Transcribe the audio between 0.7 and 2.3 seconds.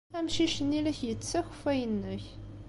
la ak-yettess akeffay-nnek.